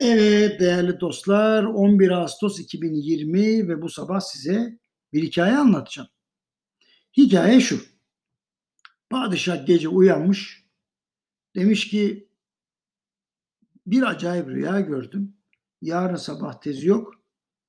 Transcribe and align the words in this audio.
Evet 0.00 0.60
değerli 0.60 1.00
dostlar 1.00 1.64
11 1.64 2.10
Ağustos 2.10 2.60
2020 2.60 3.68
ve 3.68 3.82
bu 3.82 3.88
sabah 3.88 4.20
size 4.20 4.78
bir 5.12 5.22
hikaye 5.22 5.56
anlatacağım. 5.56 6.08
Hikaye 7.16 7.60
şu. 7.60 7.80
Padişah 9.10 9.66
gece 9.66 9.88
uyanmış. 9.88 10.64
Demiş 11.56 11.88
ki 11.88 12.28
bir 13.86 14.02
acayip 14.02 14.48
rüya 14.48 14.80
gördüm. 14.80 15.36
Yarın 15.82 16.16
sabah 16.16 16.60
tezi 16.60 16.88
yok. 16.88 17.14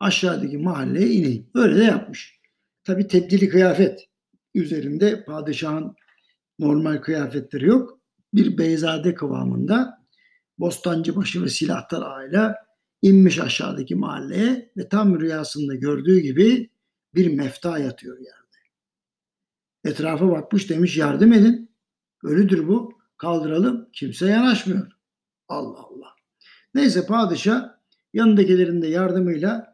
Aşağıdaki 0.00 0.58
mahalleye 0.58 1.10
ineyim. 1.10 1.50
Öyle 1.54 1.76
de 1.76 1.84
yapmış. 1.84 2.40
Tabi 2.84 3.06
tebdili 3.06 3.48
kıyafet. 3.48 4.08
Üzerinde 4.54 5.24
padişahın 5.24 5.96
normal 6.58 6.96
kıyafetleri 6.96 7.66
yok. 7.66 8.00
Bir 8.34 8.58
beyzade 8.58 9.14
kıvamında 9.14 10.05
Bostancıbaşı 10.58 11.42
ve 11.42 11.48
Silahtar 11.48 12.02
aile 12.02 12.54
inmiş 13.02 13.38
aşağıdaki 13.38 13.94
mahalleye 13.94 14.72
ve 14.76 14.88
tam 14.88 15.20
rüyasında 15.20 15.74
gördüğü 15.74 16.20
gibi 16.20 16.70
bir 17.14 17.36
mefta 17.36 17.78
yatıyor 17.78 18.18
yerde. 18.18 18.36
Etrafa 19.84 20.30
bakmış 20.30 20.70
demiş 20.70 20.96
yardım 20.96 21.32
edin. 21.32 21.70
Ölüdür 22.22 22.68
bu. 22.68 22.92
Kaldıralım. 23.16 23.88
Kimse 23.92 24.26
yanaşmıyor. 24.26 24.92
Allah 25.48 25.78
Allah. 25.78 26.14
Neyse 26.74 27.06
padişah 27.06 27.68
yanındakilerin 28.12 28.82
de 28.82 28.86
yardımıyla 28.86 29.72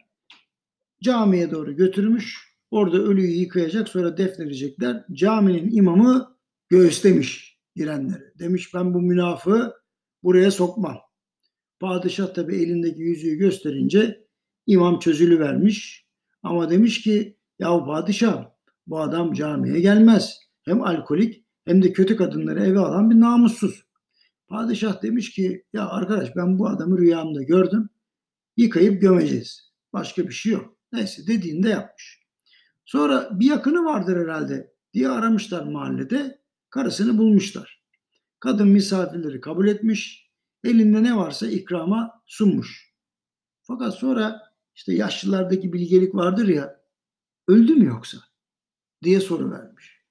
camiye 1.03 1.51
doğru 1.51 1.77
götürmüş. 1.77 2.53
Orada 2.71 2.97
ölüyü 2.97 3.31
yıkayacak 3.31 3.89
sonra 3.89 4.17
defnedecekler. 4.17 5.05
Caminin 5.13 5.77
imamı 5.77 6.37
göğüslemiş 6.69 7.59
girenleri. 7.77 8.39
Demiş 8.39 8.75
ben 8.75 8.95
bu 8.95 9.01
münafığı 9.01 9.82
buraya 10.23 10.51
sokmam. 10.51 10.99
Padişah 11.81 12.35
tabi 12.35 12.57
elindeki 12.57 13.01
yüzüğü 13.01 13.37
gösterince 13.37 14.27
imam 14.67 14.99
çözülü 14.99 15.41
vermiş. 15.41 16.07
Ama 16.43 16.71
demiş 16.71 17.03
ki 17.03 17.37
ya 17.59 17.85
padişah 17.85 18.51
bu 18.87 19.01
adam 19.01 19.33
camiye 19.33 19.81
gelmez. 19.81 20.39
Hem 20.63 20.83
alkolik 20.83 21.45
hem 21.65 21.83
de 21.83 21.93
kötü 21.93 22.17
kadınları 22.17 22.65
eve 22.65 22.79
alan 22.79 23.11
bir 23.11 23.21
namussuz. 23.21 23.83
Padişah 24.49 25.03
demiş 25.03 25.31
ki 25.31 25.65
ya 25.73 25.89
arkadaş 25.89 26.37
ben 26.37 26.59
bu 26.59 26.69
adamı 26.69 26.99
rüyamda 26.99 27.43
gördüm. 27.43 27.89
Yıkayıp 28.57 29.01
gömeceğiz. 29.01 29.73
Başka 29.93 30.29
bir 30.29 30.33
şey 30.33 30.53
yok. 30.53 30.77
Neyse 30.93 31.27
dediğinde 31.27 31.69
yapmış. 31.69 32.23
Sonra 32.85 33.29
bir 33.33 33.47
yakını 33.47 33.85
vardır 33.85 34.17
herhalde 34.17 34.73
diye 34.93 35.09
aramışlar 35.09 35.67
mahallede. 35.67 36.43
Karısını 36.71 37.19
bulmuşlar. 37.19 37.82
Kadın 38.43 38.69
misafirleri 38.69 39.41
kabul 39.41 39.69
etmiş. 39.69 40.31
Elinde 40.65 41.03
ne 41.03 41.17
varsa 41.17 41.47
ikrama 41.47 42.23
sunmuş. 42.27 42.93
Fakat 43.63 43.95
sonra 43.95 44.41
işte 44.75 44.95
yaşlılardaki 44.95 45.73
bilgelik 45.73 46.15
vardır 46.15 46.49
ya 46.49 46.81
öldü 47.49 47.75
mü 47.75 47.85
yoksa 47.85 48.19
diye 49.03 49.21
soru 49.21 49.51
vermiş. 49.51 50.03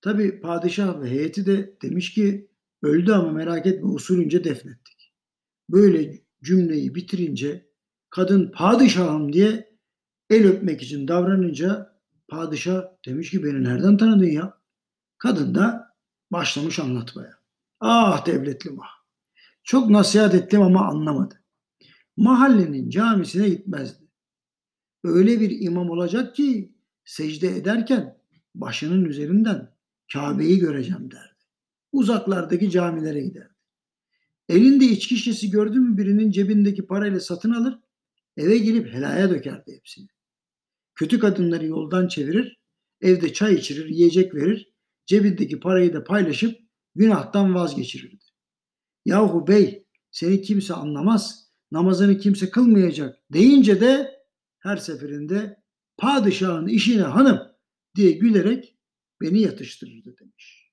Tabi 0.00 0.40
padişah 0.40 1.00
ve 1.00 1.10
heyeti 1.10 1.46
de 1.46 1.78
demiş 1.82 2.14
ki 2.14 2.50
öldü 2.82 3.12
ama 3.12 3.32
merak 3.32 3.66
etme 3.66 3.88
usulünce 3.88 4.44
defnettik. 4.44 5.14
Böyle 5.68 6.18
cümleyi 6.42 6.94
bitirince 6.94 7.70
kadın 8.10 8.50
padişahım 8.50 9.32
diye 9.32 9.78
el 10.30 10.46
öpmek 10.46 10.82
için 10.82 11.08
davranınca 11.08 12.00
padişah 12.28 12.84
demiş 13.06 13.30
ki 13.30 13.44
beni 13.44 13.64
nereden 13.64 13.96
tanıdın 13.96 14.26
ya? 14.26 14.58
Kadın 15.18 15.54
da 15.54 15.93
başlamış 16.32 16.78
anlatmaya. 16.78 17.38
Ah 17.80 18.26
devletlim 18.26 18.80
ah. 18.80 19.04
Çok 19.62 19.90
nasihat 19.90 20.34
ettim 20.34 20.62
ama 20.62 20.88
anlamadı. 20.88 21.42
Mahallenin 22.16 22.90
camisine 22.90 23.48
gitmezdi. 23.48 24.04
Öyle 25.04 25.40
bir 25.40 25.60
imam 25.60 25.90
olacak 25.90 26.36
ki 26.36 26.72
secde 27.04 27.48
ederken 27.48 28.18
başının 28.54 29.04
üzerinden 29.04 29.74
Kabe'yi 30.12 30.58
göreceğim 30.58 31.10
derdi. 31.10 31.34
Uzaklardaki 31.92 32.70
camilere 32.70 33.20
giderdi. 33.20 33.54
Elinde 34.48 34.84
içki 34.84 35.16
şişesi 35.16 35.50
gördü 35.50 35.80
mü 35.80 35.96
birinin 35.96 36.30
cebindeki 36.30 36.86
parayla 36.86 37.20
satın 37.20 37.50
alır, 37.50 37.78
eve 38.36 38.58
gelip 38.58 38.92
helaya 38.92 39.30
dökerdi 39.30 39.72
hepsini. 39.72 40.08
Kötü 40.94 41.18
kadınları 41.18 41.66
yoldan 41.66 42.08
çevirir, 42.08 42.60
evde 43.00 43.32
çay 43.32 43.54
içirir, 43.54 43.88
yiyecek 43.88 44.34
verir, 44.34 44.73
cebindeki 45.06 45.60
parayı 45.60 45.94
da 45.94 46.04
paylaşıp 46.04 46.60
günahtan 46.94 47.54
vazgeçirirdi. 47.54 48.24
Yahu 49.04 49.46
bey 49.46 49.86
seni 50.10 50.42
kimse 50.42 50.74
anlamaz, 50.74 51.50
namazını 51.72 52.18
kimse 52.18 52.50
kılmayacak 52.50 53.18
deyince 53.32 53.80
de 53.80 54.20
her 54.58 54.76
seferinde 54.76 55.62
padişahın 55.96 56.66
işine 56.66 57.02
hanım 57.02 57.40
diye 57.96 58.12
gülerek 58.12 58.78
beni 59.20 59.40
yatıştırırdı 59.40 60.18
demiş. 60.18 60.70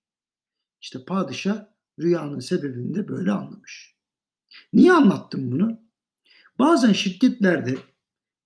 İşte 0.81 1.05
padişah 1.05 1.65
rüyanın 1.99 2.39
sebebini 2.39 2.93
de 2.95 3.07
böyle 3.07 3.31
anlamış. 3.31 3.95
Niye 4.73 4.93
anlattım 4.93 5.51
bunu? 5.51 5.81
Bazen 6.59 6.93
şirketlerde, 6.93 7.77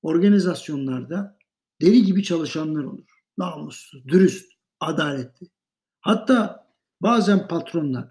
organizasyonlarda 0.02 1.38
deli 1.82 2.04
gibi 2.04 2.24
çalışanlar 2.24 2.84
olur. 2.84 3.10
Namuslu, 3.38 4.08
dürüst, 4.08 4.52
adaletli. 4.80 5.48
Hatta 6.06 6.68
bazen 7.02 7.48
patronlar, 7.48 8.10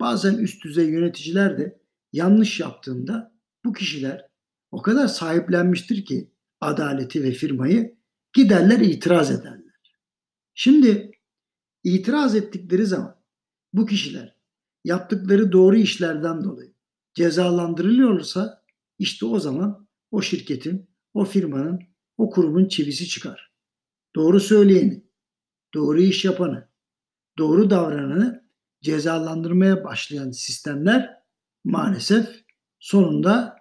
bazen 0.00 0.34
üst 0.34 0.64
düzey 0.64 0.90
yöneticiler 0.90 1.58
de 1.58 1.82
yanlış 2.12 2.60
yaptığında 2.60 3.34
bu 3.64 3.72
kişiler 3.72 4.28
o 4.70 4.82
kadar 4.82 5.06
sahiplenmiştir 5.06 6.04
ki 6.04 6.32
adaleti 6.60 7.22
ve 7.22 7.30
firmayı 7.30 7.96
giderler 8.32 8.80
itiraz 8.80 9.30
ederler. 9.30 9.92
Şimdi 10.54 11.10
itiraz 11.84 12.34
ettikleri 12.34 12.86
zaman 12.86 13.22
bu 13.72 13.86
kişiler 13.86 14.36
yaptıkları 14.84 15.52
doğru 15.52 15.76
işlerden 15.76 16.44
dolayı 16.44 16.74
cezalandırılıyorsa 17.14 18.64
işte 18.98 19.26
o 19.26 19.40
zaman 19.40 19.88
o 20.10 20.22
şirketin, 20.22 20.90
o 21.14 21.24
firmanın, 21.24 21.80
o 22.16 22.30
kurumun 22.30 22.68
çivisi 22.68 23.08
çıkar. 23.08 23.52
Doğru 24.16 24.40
söyleyeni, 24.40 25.04
doğru 25.74 26.00
iş 26.00 26.24
yapanı, 26.24 26.71
doğru 27.38 27.70
davrananı 27.70 28.44
cezalandırmaya 28.82 29.84
başlayan 29.84 30.30
sistemler 30.30 31.22
maalesef 31.64 32.44
sonunda 32.78 33.56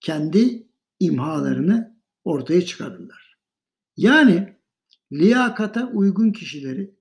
kendi 0.00 0.68
imhalarını 1.00 1.98
ortaya 2.24 2.64
çıkarırlar. 2.64 3.38
Yani 3.96 4.56
liyakata 5.12 5.86
uygun 5.86 6.32
kişileri 6.32 6.94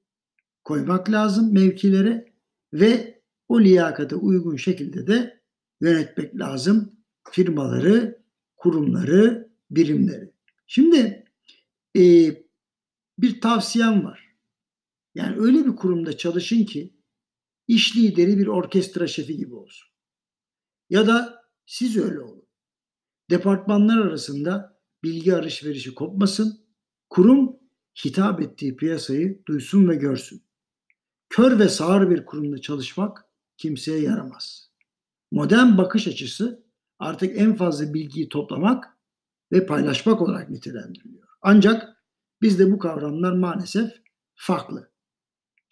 koymak 0.64 1.12
lazım 1.12 1.54
mevkilere 1.54 2.34
ve 2.74 3.22
o 3.48 3.62
liyakata 3.62 4.16
uygun 4.16 4.56
şekilde 4.56 5.08
de 5.08 5.42
yönetmek 5.82 6.36
lazım 6.40 6.92
firmaları, 7.32 8.24
kurumları, 8.58 9.50
birimleri. 9.72 10.32
Şimdi 10.68 11.26
e, 11.98 12.02
bir 13.20 13.42
tavsiyem 13.42 14.06
var. 14.06 14.23
Yani 15.16 15.38
öyle 15.40 15.66
bir 15.66 15.76
kurumda 15.76 16.18
çalışın 16.18 16.66
ki 16.66 16.94
iş 17.68 17.98
lideri 17.98 18.38
bir 18.38 18.48
orkestra 18.48 19.08
şefi 19.08 19.38
gibi 19.38 19.56
olsun. 19.56 19.90
Ya 20.90 21.08
da 21.08 21.44
siz 21.66 21.98
öyle 21.98 22.20
olun. 22.20 22.44
Departmanlar 23.30 23.98
arasında 23.98 24.80
bilgi 25.04 25.36
alışverişi 25.36 25.96
kopmasın. 25.96 26.66
Kurum 27.10 27.60
hitap 28.06 28.42
ettiği 28.42 28.76
piyasayı 28.76 29.46
duysun 29.46 29.90
ve 29.90 29.96
görsün. 29.96 30.44
Kör 31.30 31.60
ve 31.60 31.70
sağır 31.70 32.10
bir 32.10 32.26
kurumda 32.26 32.62
çalışmak 32.62 33.26
kimseye 33.58 34.00
yaramaz. 34.00 34.72
Modern 35.32 35.78
bakış 35.78 36.08
açısı 36.08 36.64
artık 37.00 37.38
en 37.38 37.56
fazla 37.56 37.94
bilgiyi 37.94 38.30
toplamak 38.30 38.98
ve 39.52 39.66
paylaşmak 39.66 40.22
olarak 40.22 40.50
nitelendiriliyor. 40.50 41.28
Ancak 41.42 42.04
bizde 42.42 42.72
bu 42.72 42.80
kavramlar 42.80 43.34
maalesef 43.34 43.92
farklı. 44.36 44.93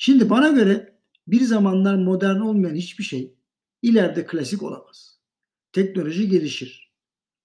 Şimdi 0.04 0.30
bana 0.30 0.50
göre 0.50 1.00
bir 1.28 1.42
zamanlar 1.42 1.96
modern 1.96 2.40
olmayan 2.40 2.76
hiçbir 2.76 3.04
şey 3.04 3.36
ileride 3.82 4.26
klasik 4.26 4.64
olamaz. 4.64 5.20
Teknoloji 5.72 6.30
gelişir. 6.30 6.94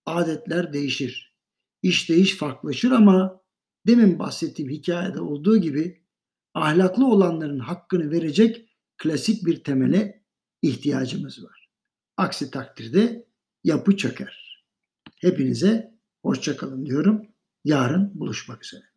Adetler 0.07 0.73
değişir. 0.73 1.37
İş 1.83 2.09
değiş 2.09 2.37
farklılaşır 2.37 2.91
ama 2.91 3.41
demin 3.87 4.19
bahsettiğim 4.19 4.71
hikayede 4.71 5.21
olduğu 5.21 5.57
gibi 5.59 6.03
ahlaklı 6.55 7.07
olanların 7.07 7.59
hakkını 7.59 8.11
verecek 8.11 8.69
klasik 8.97 9.47
bir 9.47 9.65
temele 9.65 10.25
ihtiyacımız 10.63 11.45
var. 11.45 11.71
Aksi 12.17 12.51
takdirde 12.51 13.27
yapı 13.65 13.97
çöker. 13.97 14.65
Hepinize 15.17 15.95
hoşçakalın 16.23 16.87
diyorum. 16.87 17.27
Yarın 17.65 18.11
buluşmak 18.15 18.65
üzere. 18.65 18.96